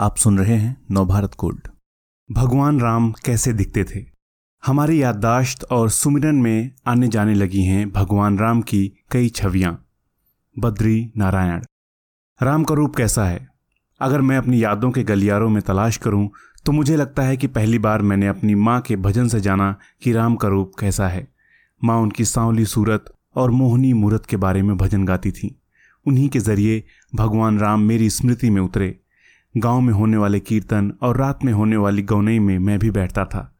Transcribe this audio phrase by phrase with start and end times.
[0.00, 1.58] आप सुन रहे हैं नवभारत कोड।
[2.30, 4.04] भगवान राम कैसे दिखते थे?
[4.66, 9.86] हमारी याददाश्त और सुमिरन में आने जाने लगी हैं भगवान राम की कई छवियाँ।
[10.58, 11.64] बद्री नारायण।
[12.42, 13.48] राम का रूप कैसा है?
[14.00, 16.30] अगर मैं अपनी यादों के गलियारों में तलाश करूँ
[16.66, 20.12] तो मुझे लगता है कि पहली बार मैंने अपनी माँ के भजन से जाना कि
[20.12, 21.28] राम का रूप कैसा है।
[21.84, 25.62] माँ उनकी सांवली सूरत और मोहनी मूरत के बारे में भजन गाती थी।
[26.06, 29.00] उन्हीं के ज़रिए भगवान राम मेरी स्मृति में उतरे।
[29.56, 33.24] गाँव में होने वाले कीर्तन और रात में होने वाली गौनई में मैं भी बैठता
[33.24, 33.56] था।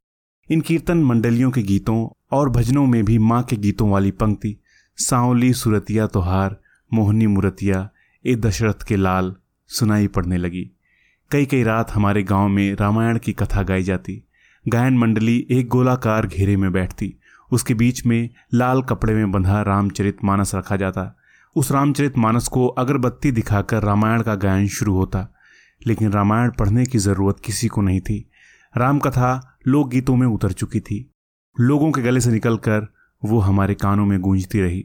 [0.50, 4.56] इन कीर्तन मंडलियों के गीतों और भजनों में भी माँ के गीतों वाली पंक्ति,
[4.96, 6.56] सांवली सुरतिया तोहार,
[6.94, 7.90] मोहनी मुरतिया,
[8.26, 9.36] ए दशरथ के लाल,
[9.68, 10.70] सुनाई पड़ने लगी।
[11.30, 14.22] कई कई रात हमारे गाँव में रामायण की कथा गाई जाती।
[14.68, 17.16] गायन मंडली एक गोलाकार घेरे में बैठती।
[17.52, 21.16] उसके बीच में लाल कपड़े में बंधा रामचरित मानस रखा जाता।
[21.56, 25.34] उस रामचरित मानस को अगरबत्ती दिखाकर रामायण का गायन शुरू होता।
[25.86, 28.30] लेकिन रामायण पढ़ने की ज़रूरत किसी को नहीं थी।
[28.76, 31.10] रामकथा लोकगीतों में उतर चुकी थी।
[31.60, 32.86] लोगों के गले से निकलकर
[33.22, 34.84] वो हमारे कानों में गूंजती रही।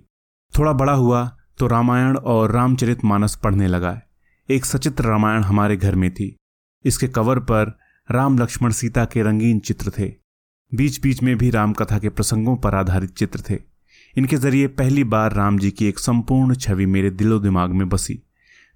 [0.54, 1.26] थोड़ा बड़ा हुआ
[1.58, 4.02] तो रामायण और रामचरित मानस पढ़ने लगा।
[4.50, 6.36] एक सचित्र रामायण हमारे घर में थी।
[6.86, 7.78] इसके कवर पर
[8.12, 10.14] राम लक्ष्मण सीता के रंगीन चित्र थे।
[10.72, 13.60] बीच बीच में भी रामकथा के प्रसंगों पर आधारित चित्र थे।
[14.18, 18.22] इनके ज़रिए पहली बार राम जी की एक संपूर्ण छवि मेरे दिलो दिमाग में बसी।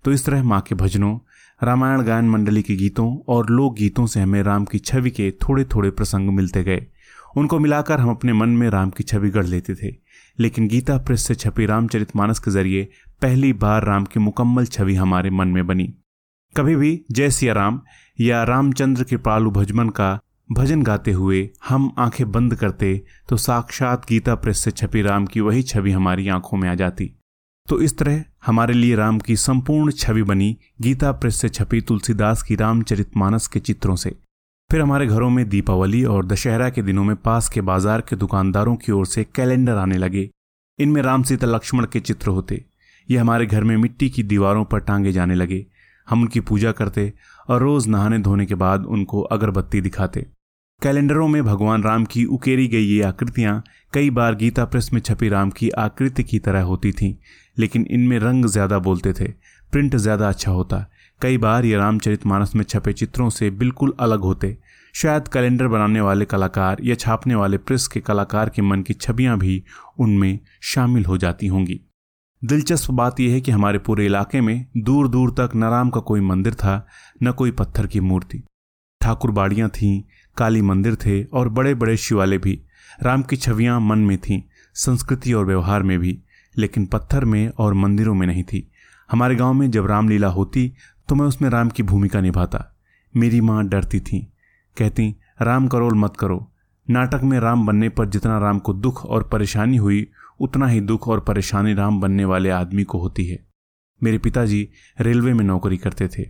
[0.06, 1.18] तो इस तरह माँ के भजनों
[1.64, 5.64] रामायण गायन मंडली के गीतों और लोक गीतों से हमें राम की छवि के थोड़े
[5.64, 6.88] थोड़े प्रसंग मिलते गए।
[7.38, 9.96] उनको मिलाकर हम अपने मन में राम की छवि गढ़ लेते थे।
[10.40, 12.90] लेकिन गीता प्रेस से छपी रामचरित मानस के ज़रिए
[13.22, 15.94] पहली बार राम की मुकम्मल छवि हमारे मन में बनी।
[16.58, 17.82] कभी भी जय सिया राम
[18.20, 20.20] या रामचंद्र के पालू भजमन का
[20.52, 25.40] भजन गाते हुए हम आँखें बंद करते तो साक्षात गीता प्रेस से छपी राम की
[25.40, 27.19] वही छवि हमारी आँखों में आ जाती।
[27.70, 32.42] तो इस तरह हमारे लिए राम की संपूर्ण छवि बनी गीता प्रेस से छपी तुलसीदास
[32.44, 34.10] की रामचरित मानस के चित्रों से।
[34.70, 38.76] फिर हमारे घरों में दीपावली और दशहरा के दिनों में पास के बाज़ार के दुकानदारों
[38.76, 40.30] की ओर से कैलेंडर आने लगे।
[40.80, 42.64] इनमें राम सीता लक्ष्मण के चित्र होते।
[43.10, 45.66] ये हमारे घर में मिट्टी की दीवारों पर टांगे जाने लगे।
[46.08, 47.14] हम उनकी पूजा करते
[47.50, 50.26] और रोज नहाने धोने के बाद उनको अगरबत्ती दिखाते।
[50.82, 53.64] कैलेंडरों में भगवान राम की उकेरी गई ये आकृतियाँ
[53.94, 57.14] कई बार गीता प्रेस में छपी राम की आकृति की तरह होती थीं,
[57.58, 59.26] लेकिन इनमें रंग ज़्यादा बोलते थे,
[59.74, 60.86] प्रिंट ज़्यादा अच्छा होता।
[61.22, 64.56] कई बार ये रामचरित मानस में छपे चित्रों से बिल्कुल अलग होते।
[64.96, 69.38] शायद कैलेंडर बनाने वाले कलाकार या छापने वाले प्रेस के कलाकार के मन की छवियाँ
[69.40, 69.64] भी
[70.00, 71.80] उनमें शामिल हो जाती होंगी।
[72.42, 76.00] दिलचस्प बात यह है कि हमारे पूरे इलाके में दूर दूर तक न राम का
[76.02, 76.86] कोई मंदिर था,
[77.24, 78.44] न कोई पत्थर की मूर्ति।
[79.02, 80.02] ठाकुर बाड़ियाँ थीं
[80.40, 82.60] काली मंदिर थे और बड़े बड़े शिवालय भी।
[83.04, 84.42] राम की छवियाँ मन में थीं,
[84.76, 86.20] संस्कृति और व्यवहार में भी,
[86.58, 88.70] लेकिन पत्थर में और मंदिरों में नहीं थी।
[89.10, 90.72] हमारे गाँव में जब रामलीला होती
[91.10, 92.64] तो मैं उसमें राम की भूमिका निभाता।
[93.14, 94.20] मेरी माँ डरती थी।
[94.78, 96.52] कहती, राम करोल मत करो।
[96.88, 100.08] नाटक में राम बनने पर जितना राम को दुख और परेशानी हुई,
[100.40, 103.40] उतना ही दुख और परेशानी राम बनने वाले आदमी को होती है।
[104.02, 104.68] मेरे पिताजी
[105.02, 106.24] रेलवे में नौकरी करते थे।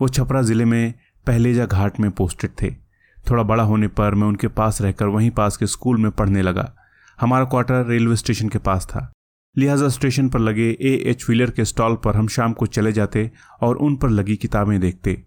[0.00, 0.94] वो छपरा ज़िले में
[1.26, 2.85] पहलेजा घाट में पोस्टेड थे।
[3.30, 6.72] थोड़ा बड़ा होने पर मैं उनके पास रहकर वहीं पास के स्कूल में पढ़ने लगा।
[7.18, 9.10] हमारा क्वार्टर रेलवे स्टेशन के पास था।
[9.56, 13.30] लिहाजा स्टेशन पर लगे ए एच व्हीलर के स्टॉल पर हम शाम को चले जाते
[13.62, 15.22] और उन पर लगी किताबें देखते।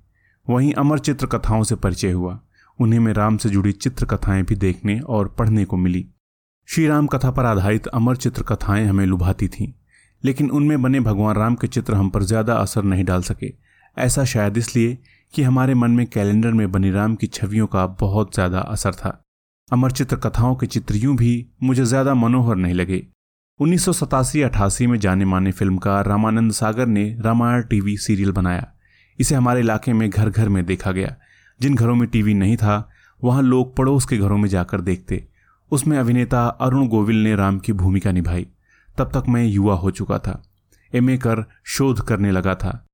[0.47, 2.39] वहीं अमर चित्र कथाओं से परिचय हुआ।
[2.79, 6.05] उन्हें में राम से जुड़ी चित्र कथाएँ भी देखने और पढ़ने को मिली।
[6.69, 9.71] श्री राम कथा पर आधारित अमर चित्र कथाएँ हमें लुभाती थीं,
[10.23, 13.51] लेकिन उनमें बने भगवान राम के चित्र हम पर ज़्यादा असर नहीं डाल सके।
[13.97, 14.97] ऐसा शायद इसलिए
[15.33, 19.21] कि हमारे मन में कैलेंडर में बनी राम की छवियों का बहुत ज़्यादा असर था।
[19.71, 23.05] अमर चित्र कथाओं के चित्र यूँ भी मुझे ज़्यादा मनोहर नहीं लगे।
[23.59, 24.05] उन्नीस सौ
[24.43, 28.67] अठासी में जाने माने फिल्मकार रामानंद सागर ने रामायण टीवी सीरियल बनाया।
[29.19, 31.15] इसे हमारे इलाके में घर घर में देखा गया।
[31.59, 32.89] जिन घरों में टीवी नहीं था,
[33.21, 35.27] वहाँ लोग पड़ोस के घरों में जाकर देखते।
[35.71, 38.47] उसमें अभिनेता अरुण गोविल ने राम की भूमिका निभाई।
[38.97, 40.41] तब तक मैं युवा हो चुका था।
[40.93, 42.88] एमए कर शोध करने लगा था।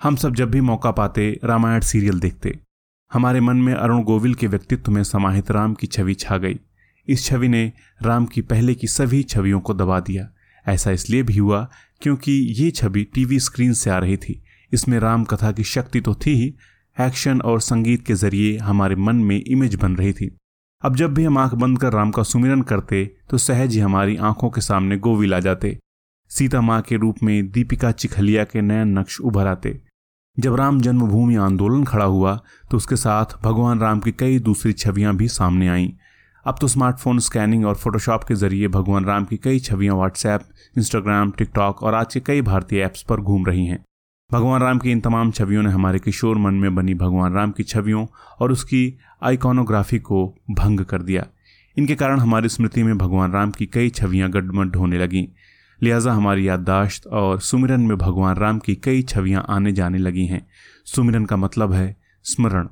[0.00, 2.58] हम सब जब भी मौका पाते, रामायण सीरियल देखते।
[3.10, 6.58] हमारे मन में अरुण गोविल के व्यक्तित्व में समाहित राम की छवि छा गई।
[7.08, 10.28] इस छवि ने राम की पहले की सभी छवियों को दबा दिया।
[10.66, 11.68] ऐसा इसलिए भी हुआ
[12.02, 14.40] क्योंकि ये छवि टीवी स्क्रीन से आ रही थी।
[14.72, 16.54] इसमें राम कथा की शक्ति तो थी ही,
[16.96, 20.30] एक्शन और संगीत के ज़रिए हमारे मन में इमेज बन रही थी।
[20.82, 24.16] अब जब भी हम आँख बंद कर राम का सुमिरन करते तो सहज ही हमारी
[24.16, 25.76] आँखों के सामने गोविल आ जाते।
[26.30, 29.78] सीता माँ के रूप में दीपिका चिखलिया के नयन नक्श उभर आते।
[30.40, 32.40] जब राम जन्मभूमि आंदोलन खड़ा हुआ
[32.70, 35.90] तो उसके साथ भगवान राम की कई दूसरी छवियाँ भी सामने आईं।
[36.46, 40.40] अब तो स्मार्टफ़ोन स्कैनिंग और फोटोशॉप के ज़रिए भगवान राम की कई छवियाँ व्हाट्सएप,
[40.78, 43.84] इंस्टाग्राम, टिकटॉक और आज के कई भारतीय ऐप्स पर घूम रही हैं।
[44.32, 47.62] भगवान राम की इन तमाम छवियों ने हमारे किशोर मन में बनी भगवान राम की
[47.62, 48.06] छवियों
[48.40, 51.26] और उसकी आइकॉनोग्राफी को भंग कर दिया।
[51.78, 55.26] इनके कारण हमारी स्मृति में भगवान राम की कई छवियाँ गडमड होने लगीं।
[55.82, 60.46] लिहाजा हमारी याददाश्त और सुमिरन में भगवान राम की कई छवियाँ आने जाने लगी हैं।
[60.84, 62.68] सुमिरन का मतलब है स्मरण।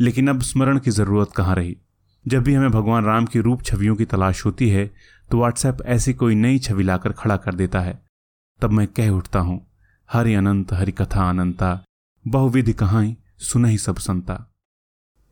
[0.00, 1.76] लेकिन अब स्मरण की ज़रूरत कहाँ रही?
[2.28, 4.90] जब भी हमें भगवान राम की रूप छवियों की तलाश होती है
[5.30, 8.02] तो व्हाट्सएप ऐसी कोई नई छवि लाकर खड़ा कर देता है।
[8.60, 9.66] तब मैं कह उठता हूँ,
[10.12, 11.82] हरि अनंत, हरि कथा अनंता,
[12.28, 14.54] बहुविधि कहाई सुन ही सब संता।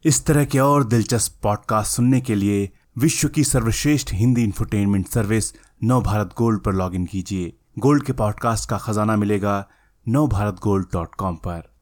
[0.04, 5.52] इस तरह के और दिलचस्प पॉडकास्ट सुनने के लिए विश्व की सर्वश्रेष्ठ Hindi infotainment service
[5.84, 9.68] Nav Bharat gold पर लॉगिन कीजिए। गोल्ड के पॉडकास्ट का खजाना मिलेगा
[10.08, 11.77] नव भारत गोल्ड डॉट कॉम पर।